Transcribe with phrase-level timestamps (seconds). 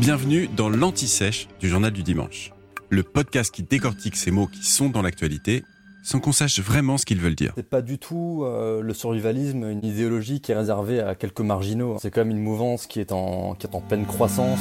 [0.00, 2.52] Bienvenue dans l'Anti-Sèche du Journal du Dimanche,
[2.90, 5.64] le podcast qui décortique ces mots qui sont dans l'actualité
[6.02, 7.52] sans qu'on sache vraiment ce qu'ils veulent dire.
[7.56, 11.96] C'est pas du tout euh, le survivalisme, une idéologie qui est réservée à quelques marginaux.
[12.00, 14.60] C'est quand même une mouvance qui est en, qui est en pleine croissance.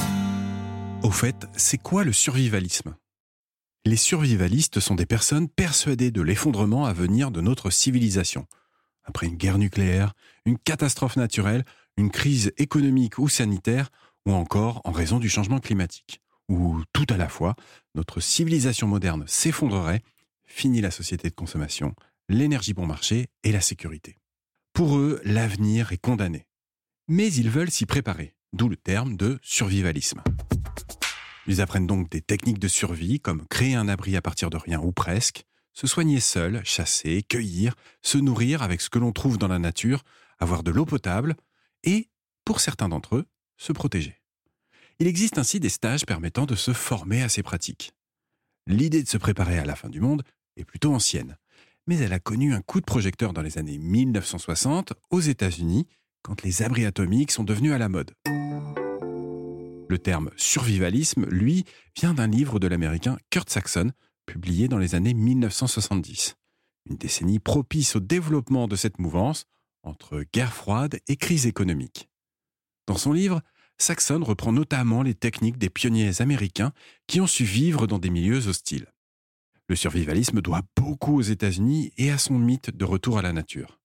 [1.03, 2.95] Au fait, c'est quoi le survivalisme?
[3.85, 8.45] Les survivalistes sont des personnes persuadées de l'effondrement à venir de notre civilisation.
[9.03, 10.13] Après une guerre nucléaire,
[10.45, 11.65] une catastrophe naturelle,
[11.97, 13.89] une crise économique ou sanitaire,
[14.25, 17.55] ou encore en raison du changement climatique, où tout à la fois,
[17.95, 20.01] notre civilisation moderne s'effondrerait,
[20.45, 21.95] fini la société de consommation,
[22.29, 24.17] l'énergie bon marché et la sécurité.
[24.73, 26.47] Pour eux, l'avenir est condamné.
[27.07, 30.21] Mais ils veulent s'y préparer, d'où le terme de survivalisme.
[31.47, 34.79] Ils apprennent donc des techniques de survie comme créer un abri à partir de rien
[34.79, 35.43] ou presque,
[35.73, 40.03] se soigner seul, chasser, cueillir, se nourrir avec ce que l'on trouve dans la nature,
[40.39, 41.35] avoir de l'eau potable
[41.83, 42.09] et,
[42.45, 43.25] pour certains d'entre eux,
[43.61, 44.19] se protéger.
[44.99, 47.93] Il existe ainsi des stages permettant de se former à ces pratiques.
[48.65, 50.23] L'idée de se préparer à la fin du monde
[50.57, 51.37] est plutôt ancienne,
[51.85, 55.87] mais elle a connu un coup de projecteur dans les années 1960 aux États-Unis,
[56.23, 58.15] quand les abris atomiques sont devenus à la mode.
[58.25, 63.91] Le terme survivalisme, lui, vient d'un livre de l'américain Kurt Saxon,
[64.25, 66.35] publié dans les années 1970.
[66.89, 69.45] Une décennie propice au développement de cette mouvance
[69.83, 72.07] entre guerre froide et crise économique.
[72.87, 73.41] Dans son livre,
[73.81, 76.71] Saxon reprend notamment les techniques des pionniers américains
[77.07, 78.85] qui ont su vivre dans des milieux hostiles.
[79.67, 83.79] Le survivalisme doit beaucoup aux États-Unis et à son mythe de retour à la nature.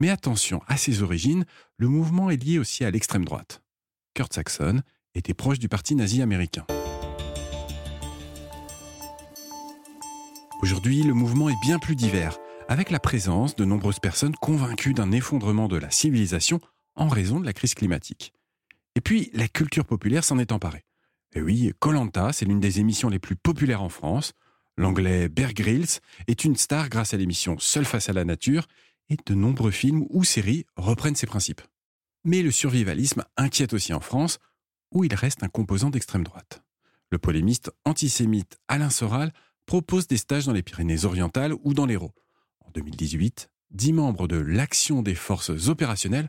[0.00, 1.44] Mais attention, à ses origines,
[1.76, 3.62] le mouvement est lié aussi à l'extrême droite.
[4.14, 4.80] Kurt Saxon
[5.14, 6.64] était proche du parti nazi américain.
[10.62, 15.12] Aujourd'hui, le mouvement est bien plus divers, avec la présence de nombreuses personnes convaincues d'un
[15.12, 16.60] effondrement de la civilisation
[16.96, 18.32] en raison de la crise climatique.
[18.94, 20.84] Et puis, la culture populaire s'en est emparée.
[21.34, 24.32] Et oui, Colanta, c'est l'une des émissions les plus populaires en France.
[24.76, 28.66] L'anglais Bear Grylls est une star grâce à l'émission Seul face à la nature,
[29.10, 31.60] et de nombreux films ou séries reprennent ses principes.
[32.24, 34.38] Mais le survivalisme inquiète aussi en France,
[34.92, 36.62] où il reste un composant d'extrême droite.
[37.10, 39.32] Le polémiste antisémite Alain Soral
[39.66, 42.14] propose des stages dans les Pyrénées-Orientales ou dans l'Hérault.
[42.60, 46.28] En 2018, dix membres de l'Action des forces opérationnelles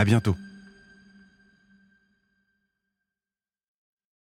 [0.00, 0.34] À bientôt.